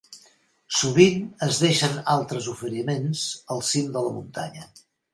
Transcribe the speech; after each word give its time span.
Sovint 0.77 1.27
es 1.49 1.59
deixen 1.65 2.01
altres 2.15 2.49
oferiments 2.57 3.25
al 3.57 3.65
cim 3.71 3.97
de 3.99 4.07
la 4.09 4.19
muntanya. 4.21 4.71